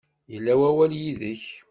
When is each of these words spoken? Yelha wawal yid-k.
Yelha 0.31 0.53
wawal 0.59 0.91
yid-k. 1.01 1.43